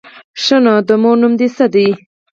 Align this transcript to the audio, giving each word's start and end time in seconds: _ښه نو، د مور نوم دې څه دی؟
_ښه 0.43 0.57
نو، 0.63 0.73
د 0.87 0.89
مور 1.01 1.15
نوم 1.21 1.33
دې 1.39 1.47
څه 1.55 1.65
دی؟ 1.73 1.87